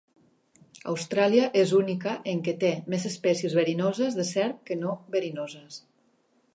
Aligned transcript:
Austràlia 0.93 1.49
és 1.63 1.73
única 1.81 2.15
en 2.33 2.41
què 2.47 2.55
té 2.65 2.73
més 2.95 3.07
espècies 3.13 3.59
verinoses 3.61 4.21
de 4.21 4.27
serp 4.35 4.61
que 4.71 4.83
no 4.85 4.99
verinoses. 5.19 5.81